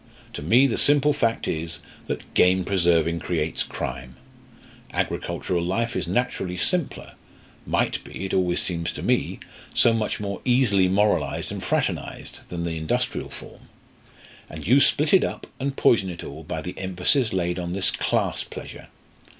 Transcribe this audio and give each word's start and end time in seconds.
To 0.33 0.41
me 0.41 0.65
the 0.65 0.79
simple 0.79 1.13
fact 1.13 1.47
is 1.47 1.79
that 2.07 2.33
game 2.33 2.65
preserving 2.65 3.19
creates 3.19 3.61
crime. 3.61 4.15
Agricultural 4.91 5.61
life 5.63 5.95
is 5.95 6.07
naturally 6.07 6.57
simpler 6.57 7.11
might 7.67 8.03
be, 8.03 8.25
it 8.25 8.33
always 8.33 8.63
seems 8.63 8.91
to 8.93 9.03
me, 9.03 9.39
so 9.75 9.93
much 9.93 10.19
more 10.19 10.41
easily 10.43 10.87
moralised 10.87 11.51
and 11.51 11.63
fraternised 11.63 12.39
than 12.49 12.63
the 12.63 12.77
industrial 12.77 13.29
form. 13.29 13.69
And 14.49 14.65
you 14.65 14.79
split 14.79 15.13
it 15.13 15.23
up 15.23 15.45
and 15.59 15.77
poison 15.77 16.09
it 16.09 16.23
all 16.23 16.41
by 16.43 16.63
the 16.63 16.73
emphasis 16.79 17.31
laid 17.31 17.59
on 17.59 17.73
this 17.73 17.91
class 17.91 18.43
pleasure. 18.43 18.87